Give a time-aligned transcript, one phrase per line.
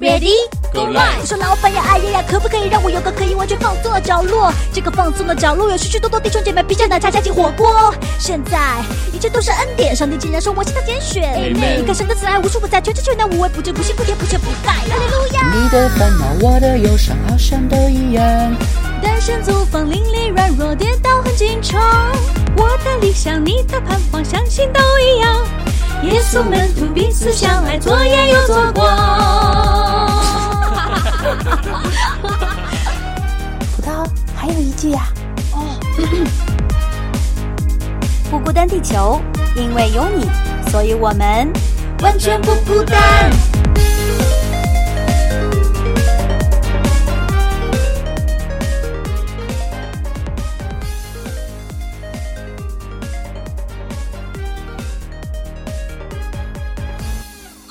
[0.00, 0.32] Ready
[0.72, 4.50] Go live 我说老板呀，哎呀呀，可不可以让我有个可以完全放松的角落？
[4.72, 7.94] 这个放松的角落有许许多多弟兄姐妹披着奶茶加进火锅。
[8.18, 8.82] 现在
[9.12, 11.22] 一切都是恩典，上帝竟然说我是他拣选。
[11.34, 14.72] Amen 你看神的慈爱无处不在，全知全能无微不至，不辛不甜不缺不败。
[14.72, 15.52] 哈利路亚。
[15.52, 18.24] 你的烦恼，我的忧伤，好像都一样。
[19.02, 21.78] 单身租房，邻里软弱，跌倒很紧张。
[22.56, 25.46] 我的理想，你的盼望，相信都一样。
[26.02, 28.86] 耶稣门徒彼此相爱，左眼又左光。
[33.76, 35.06] 葡萄还有一句呀、
[35.52, 35.76] 哦
[38.30, 39.20] 不孤单，地球，
[39.56, 40.26] 因为有你，
[40.70, 41.52] 所以我们
[42.00, 43.30] 完全不孤单。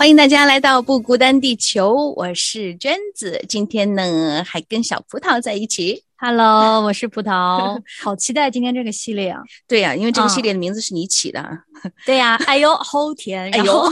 [0.09, 3.45] 欢迎大家来到不孤单地球，我是娟子。
[3.47, 6.03] 今天呢，还跟小葡萄在一起。
[6.17, 9.39] Hello，我是葡萄， 好期待今天这个系列啊！
[9.67, 11.47] 对呀、因为这个啊系列的名字是你起的。
[12.07, 13.87] 对呀、哎呦，齁甜， 哎呦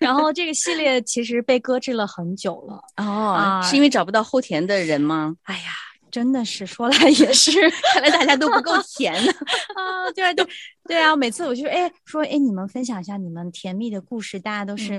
[0.00, 2.80] 然后，这个系列其实被搁置了很久了。
[2.96, 5.34] 哦，啊是因为找不到齁甜的人吗？
[5.44, 5.72] 哎呀，
[6.10, 7.52] 真的是说来也是
[7.92, 9.30] 看来大家都不够甜呢。
[9.76, 10.42] 啊，对啊，对
[10.88, 14.94] 对啊，每次我就哎说哎，你们分享一下你们甜蜜的故事，大家都是，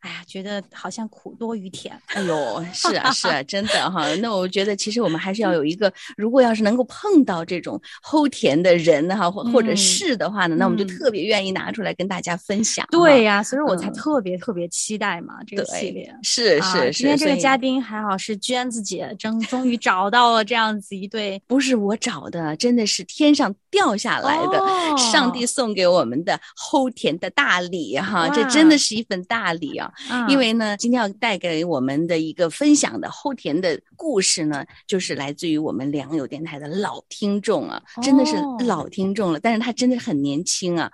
[0.00, 1.98] 哎呀，觉得好像苦多于甜。
[2.08, 4.14] 哎呦，是啊，是啊，真的 哈。
[4.16, 12.86] 那我觉得其实我们还是要有一个，如果要是能够碰到这种齁甜的人哈，或或者嗯是的话呢，那我们就嗯特别愿意拿出来跟大家分享。
[12.90, 16.98] 对，呀、所以我才嗯特别特别期待嘛这个系列对。，是啊是是。
[16.98, 29.90] 今天这个嘉宾还好是娟子姐，终终于找到了这样子一对不是我找的，真的是天上掉下来的，哦上帝送给我们的齁甜的大礼哈，这真的是一份大礼啊！
[30.10, 30.28] 嗯。
[30.28, 38.56] 因为呢，今天要带给我们的一个分享的齁甜的故事呢，就是来自于我们良友电台的老听众啊，真的是哦。
[38.66, 40.90] 老听众了，但是他真的很年轻啊，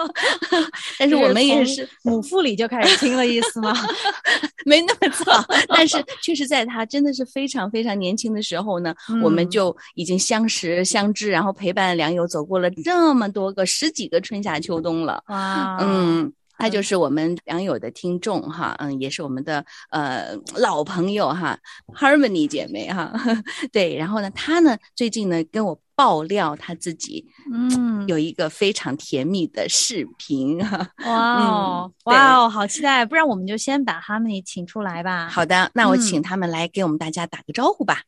[0.98, 3.74] 但是我们也是母腹里就开始听了意思吗？
[4.66, 9.50] 没那么 早，但是确实在他真的是非常非常年轻的时候呢，我们嗯。
[9.50, 15.22] 就已经相识相知，然后陪伴良友走过了这么多个十几个春夏秋冬了。
[15.28, 21.58] 哇，嗯，他就是我们良友的听众哈，嗯，也是我们的呃老朋友哈
[21.94, 23.12] ，Harmony 姐妹哈，
[23.72, 30.86] 对，然后呢，她呢最近呢跟我爆料她自己嗯，有一个非常甜蜜的视频哈。
[31.04, 33.04] 哇哇哦，好期待！
[33.04, 35.28] 不然我们就先把 Harmony 请出来吧。
[35.28, 38.02] 好的，那我嗯请他们来给我们大家打个招呼吧。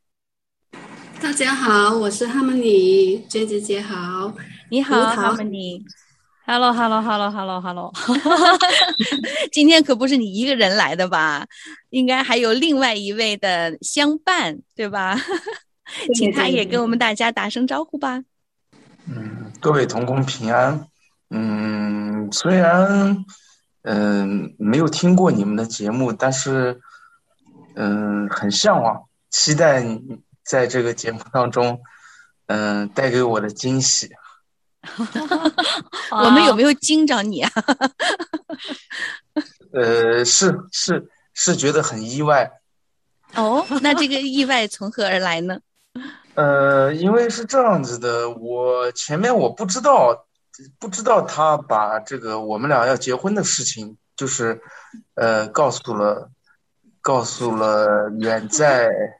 [1.23, 4.35] 大家好，我是哈姆尼，娟姐姐好。
[4.71, 5.81] 你好葡萄，Harmony。
[6.45, 7.93] ，Hello，Hello，Hello，Hello，Hello，
[9.53, 11.47] 今天可不是你一个人来的吧？
[11.91, 15.17] 应该还有另外一位的相伴，对吧？
[16.17, 18.25] 请他也跟我们大家打声招呼吧。
[19.07, 20.89] 嗯，各位同工平安。
[21.31, 23.25] 嗯，虽然
[23.83, 26.81] 嗯、没有听过你们的节目，但是
[27.77, 31.81] 嗯、很向往，期待你在这个节目当中
[32.47, 34.11] 嗯、带给我的惊喜。
[36.11, 37.51] 我们有没有惊着你啊？
[39.73, 42.51] 呃，是是是觉得很意外。
[43.35, 45.59] 哦，那这个意外从何而来呢？
[46.35, 50.27] 呃，因为是这样子的，我前面我不知道，
[50.79, 54.61] 不知道他把这个我们俩要结婚的事情，就是，
[55.15, 56.31] 呃，告诉了，
[57.01, 59.15] 告诉了远在远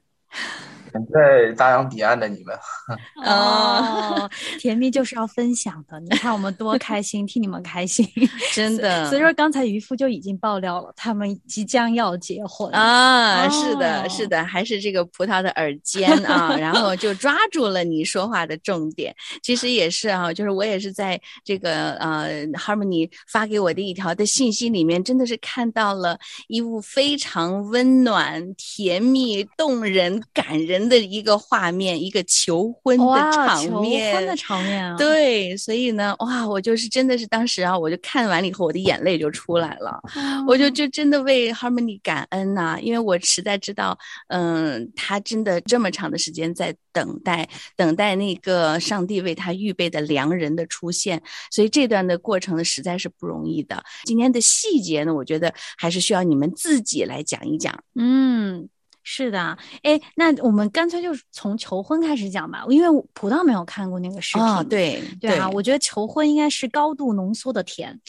[1.13, 2.57] 在大洋彼岸的你们。
[3.25, 5.99] 哦，甜蜜就是要分享的。
[6.01, 8.07] 你看我们多开心， 替你们开心。
[8.53, 12.71] 真的所以说，刚才渔夫就已经爆料了，他们即将要结婚。
[12.73, 19.15] 啊，是的，哦是的，还是这个葡萄的耳尖啊， 然后就抓住了你说话的重点。
[19.43, 26.19] 其实也是啊，就是我也是在这个呃 Harmony 发给我的一条的信息里面，真的是看到了
[26.49, 34.97] 一物非常温暖、甜蜜、动人、感人的一个画面，一个求婚的场面求面，婚的场面啊！
[34.97, 40.01] 对，所以呢，哇，我就是真的是当时啊，我就看完了以后，我的眼泪就出来了。
[40.47, 43.97] 我就就真的为 Harmony 感恩呐、因为我实在知道，
[44.29, 53.83] 嗯，他真的这么长的时间在等待，等待那个上帝为他预备的良人的出现，所以这段的过程呢，实在是不容易的。
[54.05, 57.73] 今天的细节呢，我觉得还是需要你们自己来讲一讲。
[57.95, 58.69] 嗯，
[59.05, 64.47] 是的，哎，那我们干脆就从求婚开始讲吧，因为葡萄没有看过那个视频。
[64.47, 68.01] 哦，对对啊，我觉得求婚应该是高度浓缩的甜，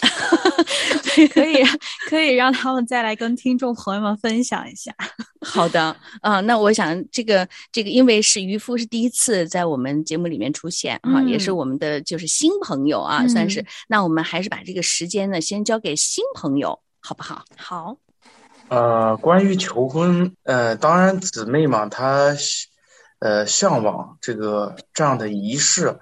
[1.34, 1.56] 可以
[2.08, 4.94] 可以让他们再来跟听众朋友们分享一下。
[5.42, 13.66] 好的，啊，那我想这个这个，因为是渔夫是第一次在我们节目里面出现哈，也是我们的就是新朋友啊，算是。
[13.88, 17.44] 那我们还是把这个时间呢，先交给新朋友，好不好？
[17.58, 17.98] 好。
[18.74, 22.36] 呃，关于求婚，呃，当然姊妹嘛，她
[23.20, 26.00] 呃向往这个这样的仪式，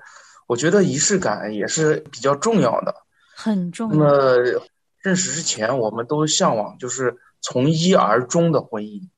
[0.48, 2.96] 我觉得仪式感也是比较重要的，
[3.36, 3.98] 很重要。
[3.98, 4.62] 那么
[5.02, 9.10] 认识之前，我们都向往就是从一而终的婚姻，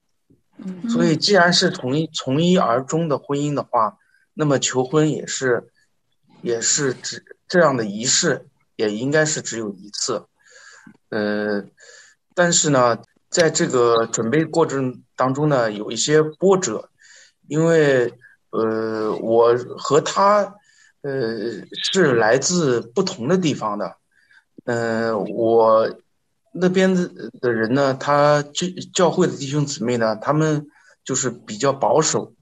[0.58, 4.00] 嗯，所以既然是从一从一而终的婚姻的话，
[4.34, 5.70] 那么求婚也是
[6.42, 8.48] 也是只这样的仪式
[8.78, 10.26] 也应该是只有一次，
[11.10, 11.64] 呃，
[12.34, 12.98] 但是呢。
[13.34, 16.90] 在这个准备过程当中呢，有一些波折，
[17.48, 18.14] 因为
[18.52, 20.56] 呃，我和他
[21.02, 21.12] 呃
[21.92, 23.96] 是来自不同的地方的，
[24.66, 25.90] 嗯，我
[26.54, 27.10] 那边的
[27.42, 30.68] 的人呢，他教教会的弟兄姊妹呢，他们
[31.04, 32.34] 就是比较保守。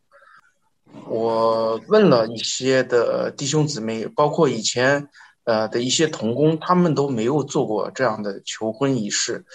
[1.08, 5.08] 我问了一些的弟兄姊妹，包括以前。
[5.44, 9.46] 呃的一些童工，他们都没有做过这样的求婚仪式，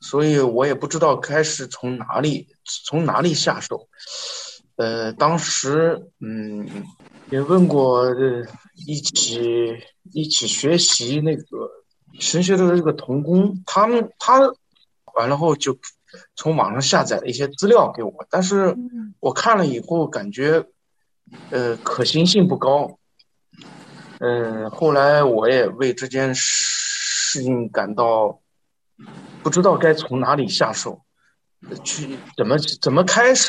[0.00, 2.48] 所以我也不知道该是从哪里
[2.84, 3.88] 从哪里下手。
[4.76, 6.68] 呃，当时嗯
[7.30, 8.06] 也问过
[8.86, 9.76] 一起
[10.12, 11.42] 一起学习那个
[12.20, 14.40] 神学的这个童工，他们他
[15.14, 15.76] 完了后就
[16.36, 18.76] 从网上下载了一些资料给我，但是
[19.20, 20.64] 我看了以后感觉
[21.50, 22.97] 呃可行性不高。
[24.20, 28.40] 嗯，后来我也为这件事情感到
[29.44, 31.02] 不知道该从哪里下手，
[31.84, 33.48] 去怎么怎么开始，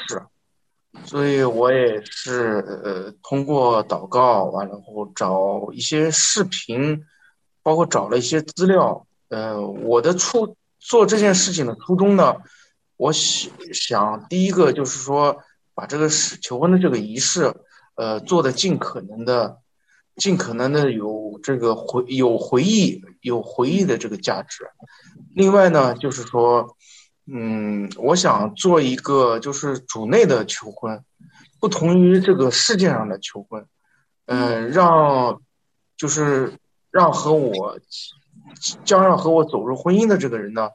[1.05, 7.03] 所以我也是呃通过祷告完了后找一些视频，
[7.63, 9.07] 包括找了一些资料。
[9.29, 12.35] 呃，我的初做这件事情的初衷呢，
[12.95, 15.35] 我想想第一个就是说
[15.73, 17.55] 把这个是求婚的这个仪式，
[17.95, 19.57] 呃，做的尽可能的。
[20.19, 24.69] 尽可能的有这个回有回忆有回忆的这个价值，
[25.33, 26.75] 另外呢，就是说，
[27.25, 31.05] 嗯，我想做一个就是主内的求婚，
[31.61, 33.65] 不同于这个世界上的求婚，
[34.25, 35.41] 嗯，让
[35.95, 36.53] 就是
[36.91, 37.79] 让和我
[38.83, 40.71] 将要和我走入婚姻的这个人呢，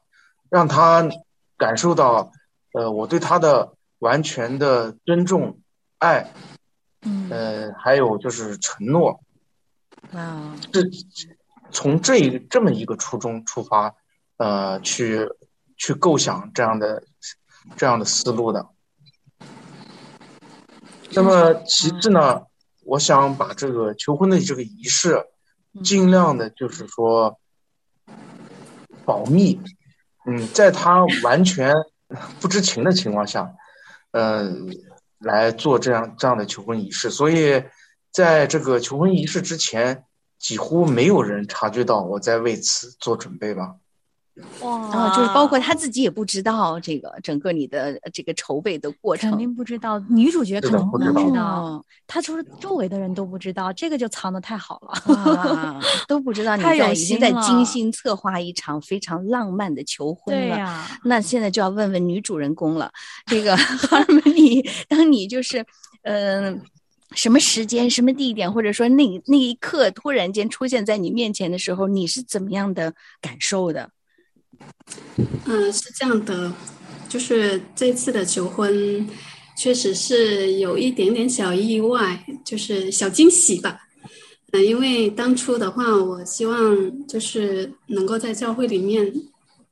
[0.48, 1.06] 让他
[1.58, 2.32] 感受到，
[2.72, 5.58] 呃，我对他的完全的尊重、
[5.98, 6.32] 爱，
[7.02, 9.20] 嗯，呃，还有就是承诺。
[10.14, 10.80] 啊，这
[11.72, 13.92] 从这这么一个初衷出发，
[14.36, 15.28] 呃，去
[15.76, 17.02] 去构想这样的
[17.76, 18.68] 这样的思路的。
[21.10, 22.42] 那么其次呢，
[22.84, 25.26] 我想把这个求婚的这个仪式，
[25.82, 27.40] 尽量的就是说
[29.04, 29.60] 保密，
[30.26, 31.74] 嗯，在他完全
[32.40, 33.52] 不知情的情况下，
[34.12, 34.52] 呃，
[35.18, 37.64] 来做这样这样的求婚仪式，所以。
[38.14, 40.04] 在这个求婚仪式之前，
[40.38, 43.74] 几乎没有人察觉到我在为此做准备吧？
[44.60, 49.98] 哇，就是包括他自己也不知道这个整个你的这个筹备的过程，肯定不知道。
[50.08, 60.40] 女主角可能不知道，他就是周围的人都不知道，这个就藏的太好了， 都不知道你在已经在精心策划一场非常浪漫的求婚了。
[60.40, 62.92] 对呀，那现在就要问问女主人公了，
[63.26, 65.66] 这个 哈尔蒙尼，当你就是
[66.02, 66.60] 嗯。
[67.14, 73.90] 什么时间、什么地点，或者说那那一刻突然间出现在你面前的时候，你是怎么样的感受的？
[75.46, 76.52] 嗯，是这样的，
[77.08, 79.08] 就是这次的求婚
[79.56, 83.78] 确实是有一点点小意外，就是小惊喜吧。
[84.52, 89.12] 嗯，因为当初的话，我希望就是能够在教会里面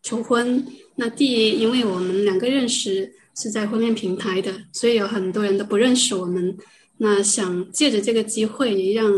[0.03, 0.65] 求婚。
[0.97, 6.57] 那第一，因为我们两个认识是在婚恋平台的，所以有很多人都不认识我们。
[6.99, 9.11] 那想借着这个机会让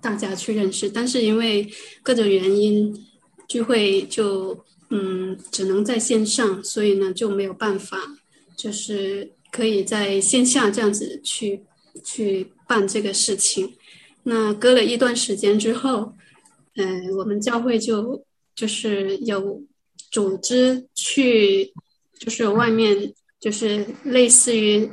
[0.00, 1.68] 大家去认识，但是因为
[2.02, 3.06] 各种原因，
[3.46, 7.98] 聚会就嗯只能在线上，所以呢就没有办法，
[8.56, 11.60] 就是可以在线下这样子去
[12.02, 13.74] 去办这个事情。
[14.22, 16.14] 那隔了一段时间之后，
[16.76, 19.62] 嗯，我们教会就就是有
[20.10, 21.72] 组织去，
[22.18, 24.90] 就是外面就是类似于。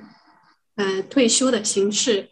[0.76, 2.30] 呃，退休的形式，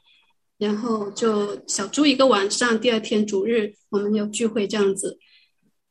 [0.57, 5.17] 然后就小住一个晚上，第二天主日我们有聚会这样子。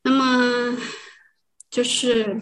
[0.05, 0.77] 那么
[1.71, 2.41] 就是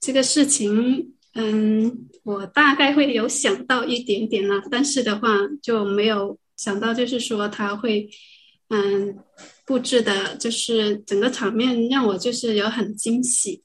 [0.00, 8.08] 这个事情，嗯，我大概会有想到一点点啦，但是的话就没有想到，就是说他会，
[8.68, 9.18] 嗯，
[9.64, 13.62] 布置的，就是整个场面让我就是有很惊喜。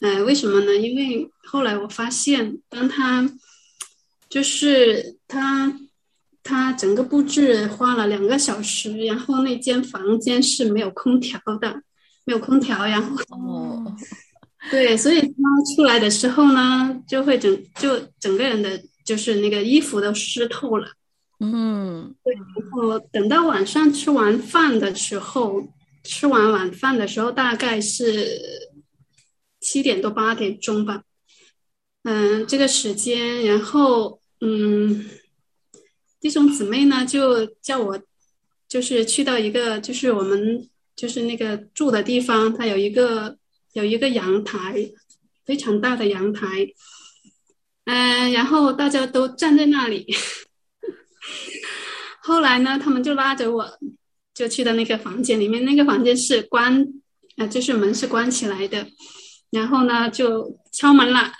[0.00, 0.76] 嗯，为什么呢？
[0.76, 3.28] 因为后来我发现，当他
[4.28, 5.78] 就是他
[6.42, 11.82] 他整个布置花了两个小时，然后那间房间是没有空调的，
[12.24, 13.96] 没有空调，然后哦，
[14.70, 15.28] 对，所以他
[15.74, 20.88] 出来的时候呢，就会整就整个人的就是那个衣服都湿透了。
[21.40, 25.62] 嗯对，然后等到晚上吃完饭的时候，
[26.02, 28.26] 吃完晚饭的时候大概是
[29.60, 31.02] 七点多八点钟吧，
[32.02, 35.04] 嗯，这个时间，然后嗯，
[36.20, 38.00] 弟兄姊妹呢就叫我，
[38.68, 43.36] 就是去到一个就是我们就是那个住的地方，它有一个
[43.72, 44.90] 有一个阳台，
[45.44, 46.46] 非常大的阳台，
[47.84, 50.06] 嗯，然后大家都站在那里。
[52.22, 53.78] 后来呢，他们就拉着我，
[54.34, 55.64] 就去到那个房间里面。
[55.64, 56.86] 那个房间是关，
[57.38, 58.86] 呃，就是门是关起来的。
[59.50, 61.32] 然后呢，就敲门了，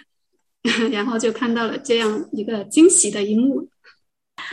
[0.93, 3.69] 然后就看到了这样一个惊喜的一幕。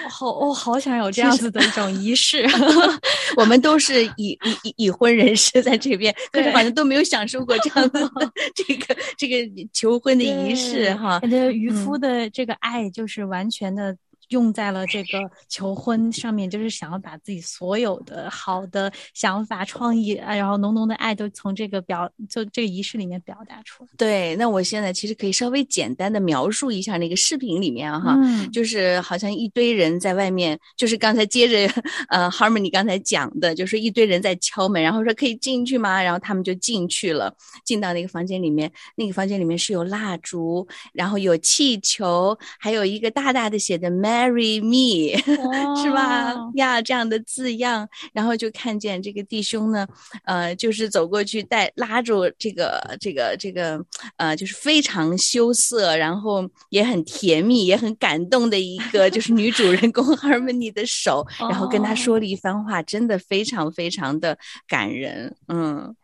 [0.04, 2.46] 我好，我好想有这样子的一种仪式。
[3.38, 9.36] 我们都是已已已已婚人士在这边，但是对好像都没有享受过这样子的 这个这个
[9.72, 11.20] 求婚的仪式哈。
[11.20, 13.96] 感觉渔夫的这个爱就是完全的
[14.30, 23.90] 用在了这个求婚上面，就是想要把自己所有的好的想法、创意，啊然后浓浓的爱都从这个表就这个仪式里面表达出来。
[23.98, 36.02] 对，那我现在其实可以稍微简单的描述一下那个视频里面啊哈，嗯就是好像一堆人在外面，就是刚才接着呃 Harmony 刚才讲的，就是一堆人在敲门，然后说可以进去吗？
[36.02, 45.18] 然后他们就进去了，进到那个房间里面，那个房间里面是有蜡烛，然后有气球，还有一个大大的写的 “Marry Me”，
[45.84, 46.52] 是吧哦？
[46.56, 49.86] 呀，这样的字样，然后就看见这个弟兄呢，
[50.24, 53.84] 呃，就是走过去带拉住这个这个这个
[54.18, 65.96] 呃，就是非常羞涩，然后也很甜蜜，也很感动的一个就是女主人公 Harmony 的手，然后跟他说了一番话，真的非常非常的感人，嗯。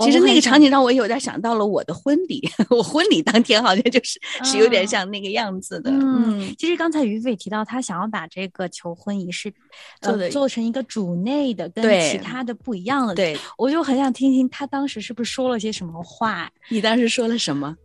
[0.00, 9.52] 其实那个场景让我有点想到了我的婚礼，我婚礼当天好像就是是有点嗯像那个样子的，嗯嗯，其实刚才于飞提到，他想要把这个求婚仪式，
[10.00, 16.50] 呃，做得做成一个主内的，跟其他的不一样的。，对我就很想听听他当时是不是说了些什么话。
[16.68, 17.76] 你当时说了什么？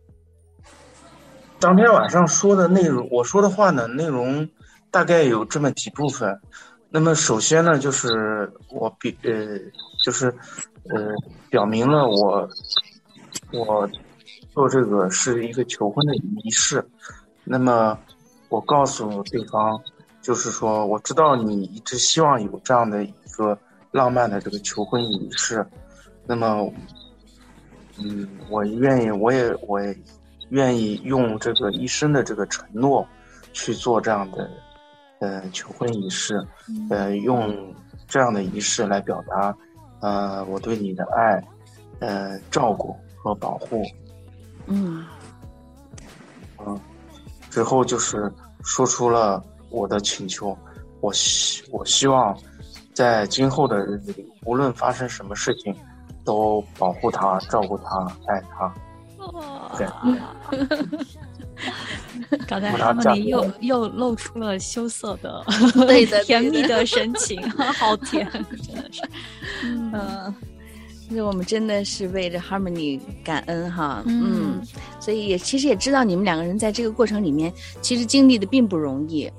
[1.58, 4.48] 当天晚上说的内容，我说的话呢，内容
[4.90, 6.38] 大概有这么几部分。
[6.96, 9.30] 那么首先呢，就是我比呃，
[10.02, 10.34] 就是
[10.88, 11.12] 呃，
[11.50, 12.48] 表明了我
[13.52, 13.86] 我
[14.54, 16.82] 做这个是一个求婚的仪式。
[17.44, 17.98] 那么
[18.48, 19.78] 我告诉对方，
[20.22, 23.58] 就是说我知道你一直希望有这样的一个
[23.90, 25.66] 浪漫的这个求婚仪式。
[26.26, 26.72] 那么，
[27.98, 29.94] 嗯，我愿意，我也我也
[30.48, 33.06] 愿意用这个一生的这个承诺
[33.52, 34.50] 去做这样的
[35.26, 36.46] 呃求婚仪式，
[36.88, 37.74] 呃，用
[38.06, 39.56] 这样的仪式来表达
[40.00, 41.42] 呃我对你的爱，
[41.98, 43.82] 呃照顾和保护。
[44.66, 45.04] 嗯
[46.64, 46.78] 嗯，
[47.50, 50.56] 最后就是说出了我的请求，
[51.00, 52.36] 我希我希望
[52.94, 55.74] 在今后的日子里，无论发生什么事情，
[56.24, 58.72] 都保护他、照顾他、爱他。
[59.76, 59.86] 对，
[62.46, 65.44] 刚才我拿价他们里又又露出了羞涩的、
[65.86, 67.40] 对的甜蜜的的神情，
[67.78, 69.02] 好甜， 真的是。
[69.62, 70.34] 嗯，
[71.08, 74.66] 那我们真的是为着 Harmony 感恩哈，嗯嗯，
[75.00, 79.30] 所以也其实也知道你们两个人在这个过程里面，其实经历的并不容易。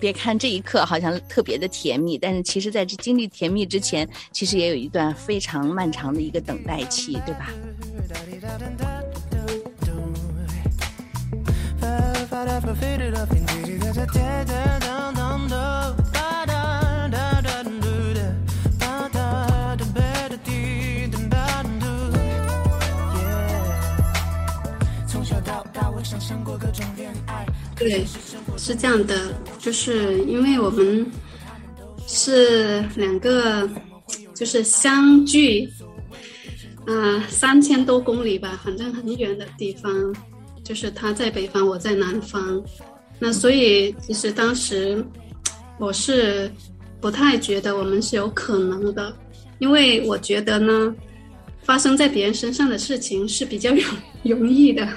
[0.00, 7.50] 别看这一刻好像特别的甜蜜，但是其实在这经历甜蜜之前，其实也有一段非常漫长的一个等待期，对吧？
[27.76, 28.04] 对，
[28.56, 31.04] 是这样的，就是因为我们
[32.06, 33.68] 是两个，
[34.34, 35.68] 就是相距，
[36.86, 39.92] 呃，三千多公里吧，反正很远的地方，
[40.62, 42.62] 就是他在北方，我在南方，
[43.18, 45.04] 那所以其实当时
[45.78, 46.50] 我是
[47.00, 49.14] 不太觉得我们是有可能的，
[49.58, 50.94] 因为我觉得呢，
[51.62, 53.84] 发生在别人身上的事情是比较容
[54.22, 54.88] 容易的。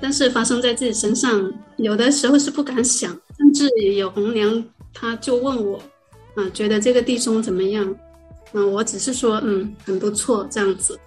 [0.00, 5.78] 但是发生在自己身上，有的时候是不敢想，甚至有红娘他就问我，
[6.34, 7.96] 啊，觉得这个弟兄怎么样？
[8.52, 10.98] 嗯，我只是说，嗯，很不错这样子。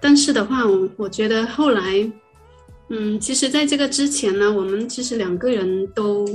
[0.00, 2.10] 但是的话，我我觉得后来，
[2.88, 6.26] 嗯，其实在这个之前呢，我们其实两个人都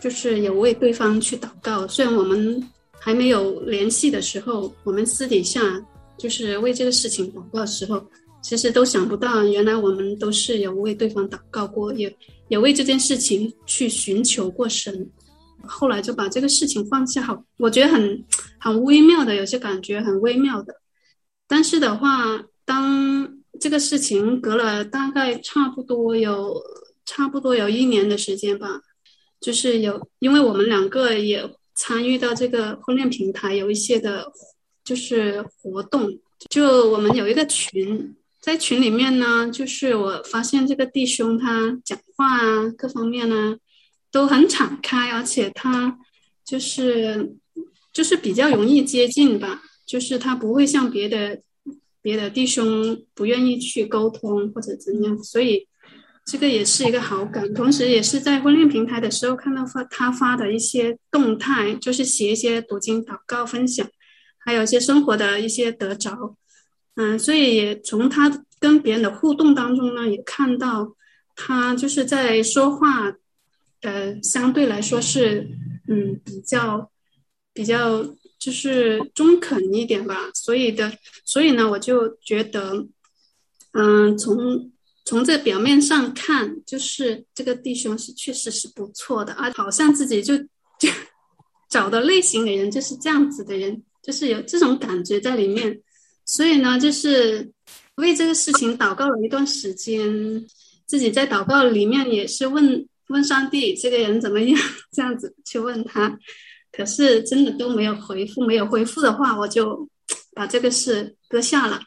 [0.00, 1.86] 就是有为对方去祷告。
[1.86, 2.62] 虽然我们
[2.98, 5.60] 还没有联系的时候，我们私底下
[6.18, 8.04] 就是为这个事情祷告的时候。
[8.42, 12.14] 其实都想不到，原来我们都是有为对方祷告过，也
[12.46, 15.10] 也为这件事情去寻求过神。
[15.64, 18.24] 后来就把这个事情放下，好，我觉得很
[18.60, 20.72] 很微妙的，有些感觉很微妙的。
[21.48, 26.62] 但是的话，当这个事情隔了大概差不多有
[27.04, 28.80] 差不多有一年的时间吧，
[29.40, 34.32] 就是有，因为我们两个也参与到这个婚恋平台有一些的，
[34.84, 36.18] 就是活动，
[36.50, 38.14] 就我们有一个群。
[38.38, 43.56] 在群里面呢，就是我发现这个弟兄他讲话啊，各方面呢
[44.12, 45.98] 都很敞开，而且他
[46.44, 47.34] 就是
[47.92, 51.42] 就是比较容易接近吧，就是他不会像别的
[52.06, 55.66] 别的弟兄不愿意去沟通或者怎样，所以
[56.24, 57.52] 这个也是一个好感。
[57.52, 63.84] 同时，也是在婚恋平台的时候看到发他发的一些动态，就是写一些读经祷告分享，
[64.38, 66.36] 还有一些生活的一些得着。
[66.94, 70.94] 嗯，所以也从他跟别人的互动当中呢，也看到
[71.34, 73.12] 他就是在说话，
[73.82, 75.48] 呃，相对来说是
[75.88, 76.88] 嗯比较
[77.52, 80.30] 比较就是中肯一点吧。
[80.34, 80.92] 所以的，
[81.24, 82.86] 所以呢，我就觉得，
[83.72, 84.70] 嗯，从
[85.04, 90.36] 从这表面上看，就是这个弟兄是确实是不错的啊，好像自己就
[90.78, 90.88] 就
[91.68, 95.80] 找的类型的人就是这样子的人，就是有这种感觉在里面。
[96.24, 97.52] 所以呢，就是
[97.96, 100.44] 为这个事情祷告了一段时间，
[100.86, 106.18] 自己在祷告里面也是问问上帝这个人怎么样， 这样子去问他，
[106.76, 109.88] 可是真的都没有回复，没有回复的话，我就
[110.34, 111.80] 把这个事搁下了。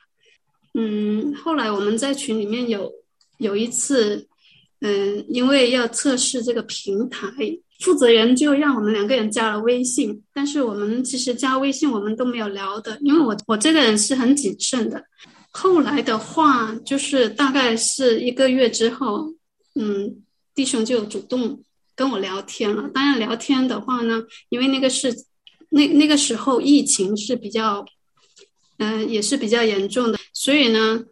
[0.73, 2.91] 嗯，后来我们在群里面有
[3.37, 4.27] 有一次，
[4.81, 7.29] 嗯，因为要测试这个平台。
[7.79, 15.01] 负责人就让我们两个人加了微信，但是我们其实加微信我们都没有聊的，因为我我这个人是很谨慎的。
[15.51, 19.33] 后来的话，就是大概是一个月之后，
[19.75, 20.23] 嗯，
[20.53, 21.63] 弟兄就主动
[21.99, 22.89] 跟我聊天了。
[22.93, 25.13] 当然聊天的话呢，因为那个是
[25.71, 27.85] 那那个时候疫情是比较，
[28.77, 31.03] 嗯，也是比较严重的，所以呢。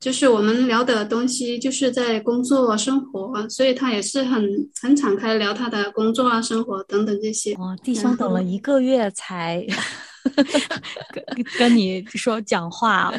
[0.00, 4.46] 就是我们聊的东西，就是在工作生活，所以他也是很
[4.82, 7.54] 很敞开聊他的工作啊、生活等等这些。
[7.54, 9.66] 哦，弟兄等了一个月才
[11.10, 11.24] 跟
[11.58, 13.14] 跟你说讲话，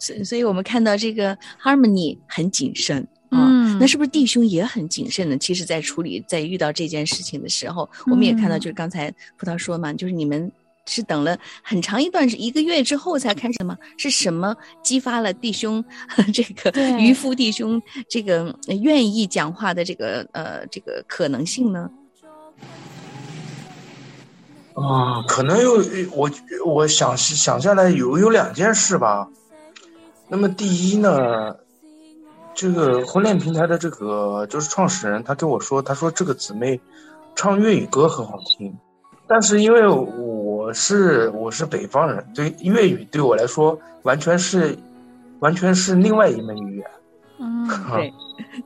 [0.00, 5.36] 所所以我们看到这个 Harmony 很谨慎啊，那是不是弟兄也很谨慎呢？
[5.38, 10.50] 其实，在处理在遇到这件事情的时候，我们也看到，就是刚才葡萄说嘛，就是你们。
[10.90, 13.76] 是等了很长一段是一个月之后才开始吗？
[13.98, 15.84] 是什么激发了弟兄
[16.32, 21.90] 这个渔夫弟兄这个愿意讲话的这个呃这个可能性呢？
[24.72, 25.74] 啊，可能有
[26.10, 26.30] 我
[26.64, 29.28] 我想想下来有有两件事吧。
[30.26, 31.54] 那么第一呢，
[32.58, 36.80] 这个婚恋平台的这个就是创始人，他跟我说，他说这个姊妹
[37.36, 38.76] 唱粤语歌很好听。
[39.28, 44.76] 但是因为我是我是北方人，对粤语对我来说完全是，
[45.38, 46.86] 完全是另外一门语言。
[47.38, 48.12] 嗯， 对，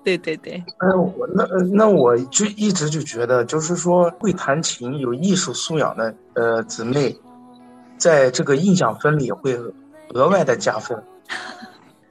[0.03, 0.65] 对对对。
[0.79, 7.15] 嗯，我那那我就一直就觉得，就是说会弹琴、有艺术素养的呃姊妹，
[7.99, 9.55] 在这个印象分里会
[10.15, 11.03] 额外的加分。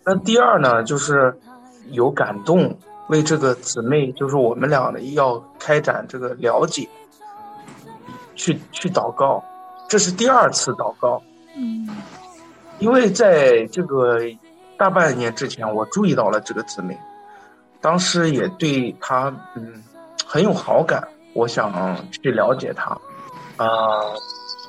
[0.06, 1.36] 那第二呢，就是
[1.92, 2.76] 有感动，
[3.08, 6.88] 为这个姊妹，就是我们俩的要开展这个了解。
[8.34, 9.44] 去去祷告，
[9.88, 11.22] 这是第二次祷告。
[11.56, 11.88] 嗯，
[12.80, 14.20] 因为在这个
[14.78, 16.98] 大半年之前，我注意到了这个姊妹，
[17.82, 19.84] 当时也对她嗯
[20.26, 22.98] 很有好感，我想去了解她。
[23.58, 23.68] 啊，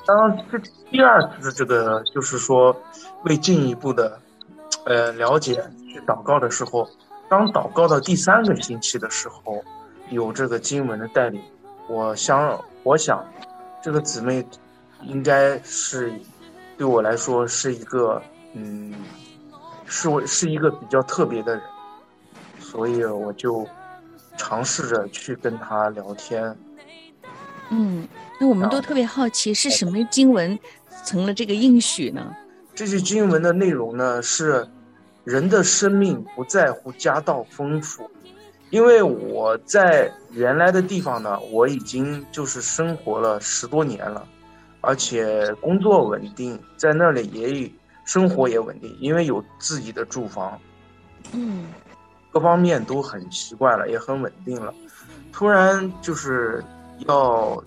[0.05, 0.59] 当这
[0.91, 2.75] 第二次这个就是说
[3.23, 4.19] 为进一步的
[4.85, 5.55] 呃了解
[5.91, 6.87] 去祷告的时候，
[7.29, 9.63] 当祷告到第三个星期的时候，
[10.09, 11.41] 有这个经文的带领，
[11.87, 13.25] 我想我想。
[13.81, 14.45] 这个姊妹，
[15.01, 16.13] 应该是
[16.77, 18.21] 对我来说是一个，
[18.53, 18.93] 嗯，
[19.85, 21.61] 是我是一个比较特别的人，
[22.61, 23.67] 所以我就
[24.37, 26.55] 尝试着去跟她聊天。
[27.71, 28.07] 嗯，
[28.39, 30.57] 那我们都特别好奇，是什么经文
[31.03, 32.33] 成了这个应许呢？
[32.73, 34.65] 这些经文的内容呢是，
[35.23, 38.09] 人的生命不在乎家道丰富，
[38.69, 44.27] 因为我在原来的地方呢，我已经就是生活了十多年了，
[44.81, 47.71] 而且工作稳定，在那里也
[48.03, 50.59] 生活也稳定，因为有自己的住房，
[51.31, 51.67] 嗯
[52.31, 54.73] 各方面都很习惯了，也很稳定了。
[55.31, 56.63] 突然就是
[57.07, 57.63] 要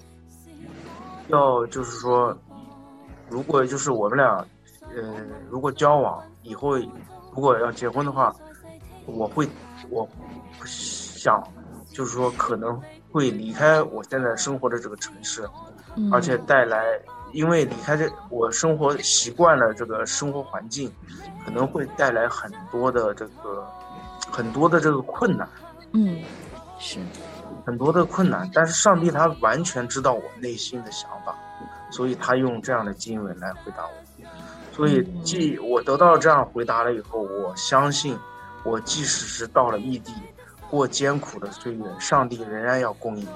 [1.29, 2.37] 要就是说，
[3.31, 4.45] 如果就是我们俩，
[4.95, 5.15] 呃，
[5.49, 6.77] 如果交往以后，
[7.37, 8.35] 如果要结婚的话，
[9.05, 9.47] 我会
[9.91, 10.09] 我
[10.65, 11.41] 想
[11.93, 12.81] 就是说可能
[13.13, 15.47] 会离开我现在生活的这个城市，
[15.97, 16.83] 嗯，而且带来，
[17.33, 20.91] 因为离开这我生活习惯了这个生活环境，
[21.45, 23.67] 可能会带来很多的这个
[24.31, 25.47] 很多的这个困难。
[25.93, 26.23] 嗯
[26.79, 26.99] 是
[27.65, 31.35] 很多的困难，但是上帝他完全知道我内心的想法，
[31.91, 34.06] 所以他用这样的经文来回答我。
[34.77, 38.15] 所以，既我得到这样回答了以后，我相信，
[38.63, 40.13] 我即使是到了异地，
[40.69, 43.27] 过艰苦的岁月，上帝仍然要供应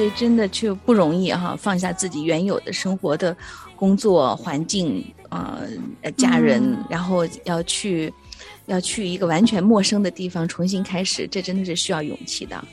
[0.00, 3.36] 所以真的就不容易哈、放下自己原有的生活的
[3.76, 5.60] 工作环境啊、
[6.00, 8.10] 呃家人，嗯然后要去
[8.64, 12.64] 要去一个完全陌生的地方重新开始，这真的是需要勇气的。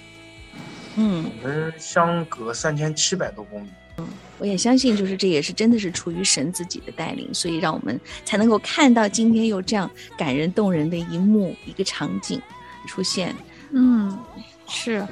[0.95, 12.41] 嗯，我们相隔三千七百多公里，嗯我也相信，就是这也是真的是出于神自己的带领，所以让我们才能够看到今天有这样感人动人的一幕一个场景
[12.87, 13.35] 出现。
[13.73, 14.17] 嗯，
[14.69, 15.05] 是。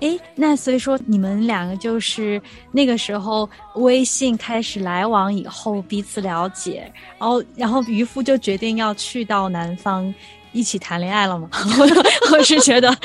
[0.00, 2.40] 嗯诶，那所以说你们两个就是
[2.72, 10.12] 那个时候微信开始来往以后彼此了解，然后然后渔夫就决定要去到南方
[10.52, 11.48] 一起谈恋爱了吗。
[11.78, 11.86] 我
[12.36, 12.96] 我是觉得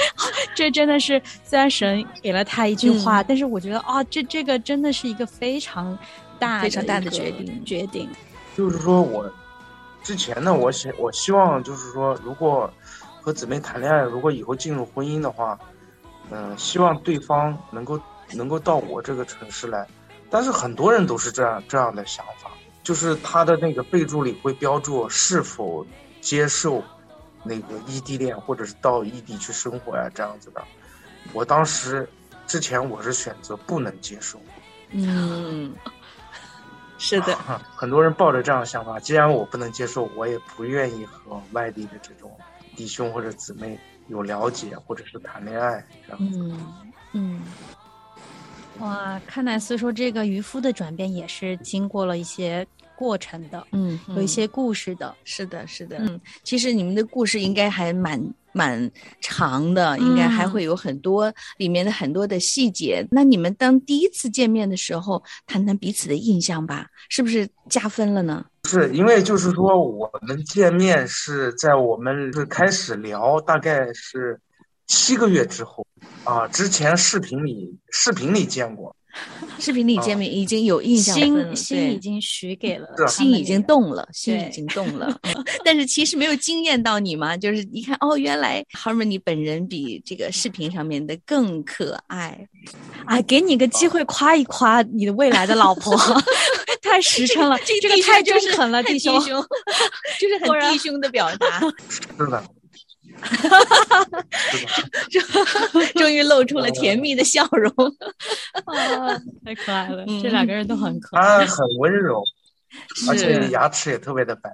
[0.56, 5.98] 这真的是虽然神给了他一句话，但是我觉得啊、这这个真的是一个非常
[6.38, 8.10] 大非常大的决定决定。
[8.56, 9.32] 就是说我
[10.04, 12.72] 之前呢，我希我希望就是说，如果
[13.22, 15.58] 和姊妹谈恋爱，如果以后进入婚姻的話，
[16.32, 18.00] 嗯、希望对方能够
[18.34, 19.88] 能够到我这个城市来。
[20.30, 22.52] 但是很多人都是这样这样的想法，
[22.84, 25.86] 就是他的那个备注里会标注是否
[26.22, 26.84] 接受
[27.44, 30.64] 那个异地恋，或者是到异地去生活呀、这样子的。
[31.34, 32.08] 我当时
[32.46, 34.40] 之前我是选择不能接受。
[34.92, 35.74] 嗯，
[37.00, 42.32] 是的， 啊很多人抱着这样的想法，既然我不能接受，我也不愿意和外地的这种
[42.76, 46.20] 弟兄或者姊妹有了解，或者是谈恋爱这样。
[46.20, 47.42] 嗯嗯
[48.80, 55.14] 哇，看来所以说这个渔夫的转变也是经过了一些过程的，嗯，有一些故事的。
[55.24, 58.90] 是的，是的，嗯，其实你们的故事应该还蛮蛮
[59.22, 63.06] 长的，应该还嗯会有很多里面的很多的细节。
[63.12, 68.46] 那你们当第一次见面的时候，谈谈彼此的印象吧，是不是加分了呢？
[68.68, 74.40] 是因为就是说，我们见面是在我们是开始聊，大概是
[74.86, 75.86] 七个月之后
[76.24, 78.96] 啊，之前视频里视频里见过，
[79.60, 85.46] 视频里见面已经有印象了，心心已经许给了心已经动了，心已经动了，嗯。
[85.66, 92.48] 但是其实没有惊艳到你嘛，就是一看哦，原来 Harmony 本人比这个视频上面的更可爱。
[93.06, 95.98] 哎，给你个机会夸一夸你的未来的老婆，
[96.82, 99.20] 太实诚了，这 这个太中弟兄就是肯了，弟兄。
[100.20, 102.44] 就是很弟兄的表达，是的，
[105.96, 107.72] 终于露出了甜蜜的笑容。
[108.66, 111.46] 啊太可爱了，嗯这两个人都很可爱。
[111.46, 112.22] 他很温柔，
[113.10, 114.50] 而且，牙齿也特别的白。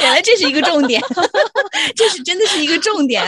[0.00, 1.00] 原来这是一个重点，
[1.94, 3.22] 这是真的是一个重点。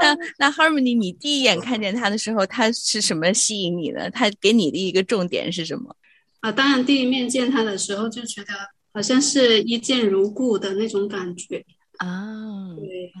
[0.00, 4.08] 那那 Harmony，你第一眼看见他的时候，他是什么吸引你的？
[4.10, 5.94] 他给你的一个重点是什么？
[6.40, 8.52] 啊，当然第一面见他的时候就觉得
[8.94, 11.62] 好像是一见如故的那种感觉，
[11.98, 13.12] 啊，对，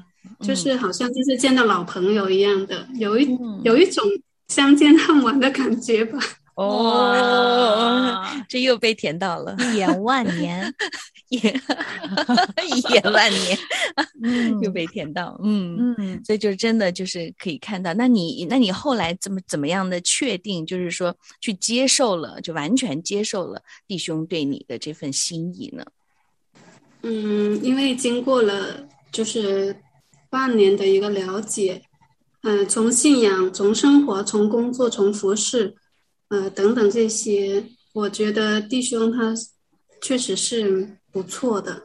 [0.46, 4.04] 就是好像就是见到老朋友一样的，有一嗯有一种
[4.48, 6.18] 相见恨晚的感觉吧。
[6.58, 10.74] 哦，这又被甜到了，一眼万年，
[11.28, 11.54] 一眼
[12.66, 13.56] 一眼万年，
[14.24, 15.94] 嗯又被甜到，嗯。
[15.96, 25.84] 嗯，所以就真的就是可以看到，那你那你后来怎么怎么样的确定，就是说去接受了，就完全接受了弟兄对你的这份心意呢？
[27.02, 29.76] 嗯，因为经过了就是
[30.28, 31.82] 半年的一个了解，
[32.42, 35.74] 呃，从信仰、从生活、从工作、从服饰，
[36.28, 39.34] 呃等等这些，我觉得弟兄他
[40.00, 41.82] 确实是不错的。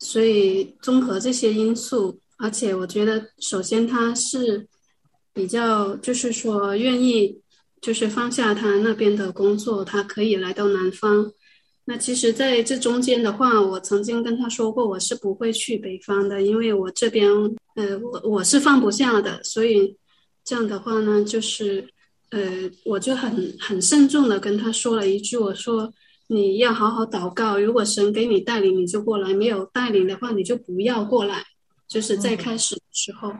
[0.00, 4.66] 所以综合这些因素，而且我觉得，首先他是
[5.32, 7.40] 比较，就是说愿意，
[7.80, 11.32] 就是放下他那边的工作，他可以来到南方。
[11.84, 17.30] 那其实在这中间的话，我曾经跟他说过，我是不会去北方的，因为我这边，
[17.76, 19.42] 呃，我我是放不下的。
[19.42, 19.96] 所以
[20.44, 21.88] 这样的话呢，就是，
[22.30, 25.92] 呃，我就很很慎重的跟他说了一句，我说。
[26.26, 31.44] 你要好好祷告，如果神给你带领，你就过来；没有带领的话，你就不要过来。
[31.86, 33.30] 就是在开始的时候，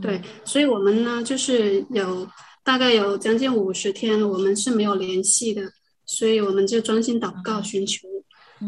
[0.00, 2.26] 对，所以我们呢，就是有
[2.62, 5.62] 大概有将近五十天，我们是没有联系的，
[6.08, 8.08] 所以我们就专心祷告寻求。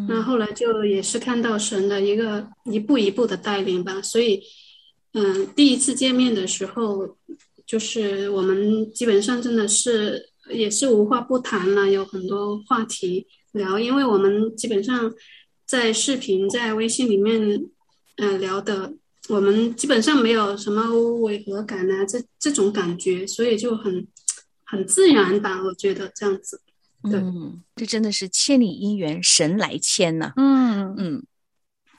[0.07, 4.01] 那后来就也是看到神的一个一步一步的带领吧。
[4.01, 4.41] 所以，
[5.15, 7.17] 嗯，第一次见面的时候，
[7.67, 13.27] 就是我们基本上真的是也是无话不谈了，有很多话题。
[13.51, 15.13] 聊，因为我们基本上
[15.67, 17.69] 在视频、在微信里面，
[18.17, 18.95] 呃，聊的，
[19.29, 20.89] 我们基本上没有什么
[21.23, 24.07] 违和感啊，这这种感觉，所以就很
[24.65, 26.61] 很自然吧，我觉得这样子。
[27.03, 30.33] 嗯，这真的是千里姻缘，神来牵呐。
[30.37, 30.95] 嗯。
[30.97, 31.23] 嗯，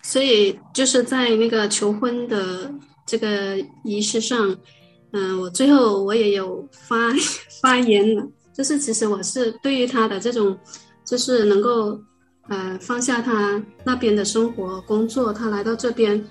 [0.02, 2.74] 所以就是在那个求婚的
[3.06, 4.56] 这个仪式上，
[5.12, 7.12] 嗯，我最后我也有发
[7.62, 10.58] 发言了，就是其实我是对于他的这种。
[11.04, 12.00] 就是能够，
[12.48, 16.24] 呃，放下他那边的生活工作，他来到这边，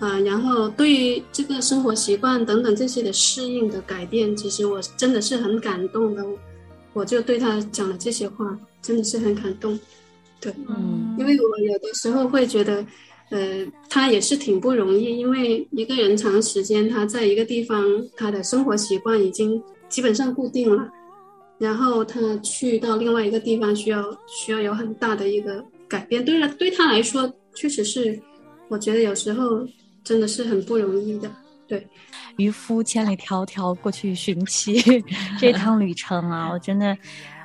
[0.00, 6.24] 呃，然后对于这个生活习惯等等这些的适应的改变，其实我真的是很感动的，
[6.94, 9.78] 我就对他讲了这些话，真的是很感动，
[10.40, 12.86] 对，嗯，因为我有的时候会觉得，
[13.30, 17.84] 呃，他也是挺不容易，因为一个人长时间他在一个地方，
[18.16, 20.88] 他的生活习惯已经基本上固定了。
[21.56, 26.24] 然后他去到另外一个地方，需要需要有很大的一个改变。
[26.24, 28.18] 对了，对他来说，确实是，
[28.68, 29.66] 我觉得有时候
[30.02, 31.30] 真的是很不容易的。
[31.66, 31.86] 对，
[32.36, 34.82] 渔夫千里迢迢过去寻妻，
[35.40, 36.96] 这趟旅程啊，我真的。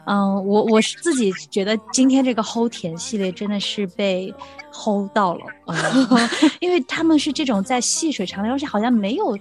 [0.05, 4.33] 嗯，我我是自己觉得今天这个齁甜系列真的是被
[4.79, 5.41] 齁到了，
[6.61, 9.37] 因为他们是这种在细水长流，而且好像没有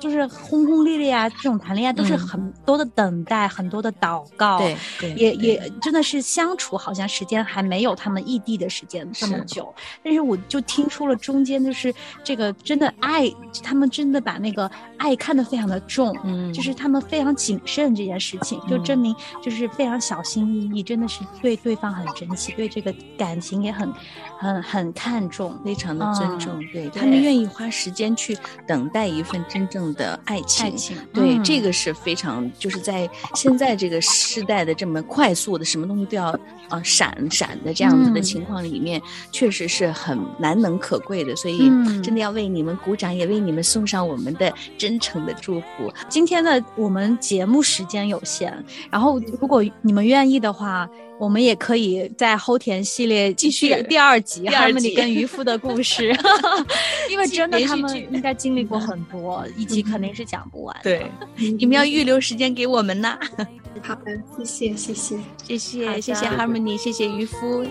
[0.00, 4.76] 就是轰轰烈烈啊，这种谈恋爱都是很多的等待，很多的祷告，对，
[5.14, 9.72] 也也真的是相处，好像时间还没有他们异地的时间这么久。
[10.02, 19.92] 但是我就听出了中间就是这个真的爱，他们真的把那个爱看得非常的重，嗯，就是他们非常谨慎这件事情，就证明就是非常。
[20.02, 23.88] 小心翼翼，真的是对对方很珍惜，对这个感情也很、
[24.36, 26.58] 很、很看重，非常的尊重。
[26.72, 30.66] 对他们愿意花时间去等待一份真正的爱情。
[30.66, 36.28] 爱情，对这个是非常，就是在现在这个时代的这么快速的，什么东西都要
[36.68, 41.36] 啊闪闪的这样子的情况里面，确实是很难能可贵的。
[41.36, 41.70] 所以
[42.02, 45.92] 真的要为你们鼓掌，也为你们送上我们的真诚的祝福。
[46.08, 48.52] 今天呢我们节目时间有限，
[48.90, 49.92] 然后如果你。
[49.92, 56.14] 们愿意的话，我们也可以在后田系列继续第二集，他们你跟渔夫的故事，
[57.10, 60.76] 因为真的他们应该经历过很多，一集肯定是讲不完。
[60.82, 63.18] 对，你们要预留时间给我们呐。
[63.82, 64.12] 好的，
[64.44, 67.66] 谢谢，谢谢，谢谢，谢谢 Harmony，谢谢渔夫。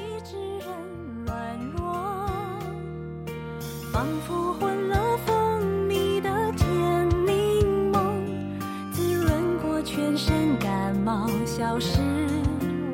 [11.45, 11.99] 消失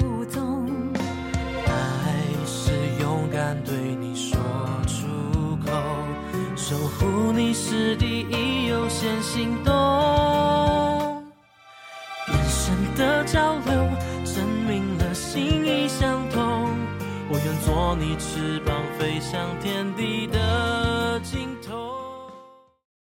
[0.04, 0.68] 无踪。
[1.66, 3.87] 爱是勇敢对
[6.70, 9.74] 守护你是第一优先行动。
[12.28, 13.90] 眼神的交流
[14.26, 16.70] 证明了心意相通。
[17.30, 21.57] 我愿做你翅膀飞向天地的尽头。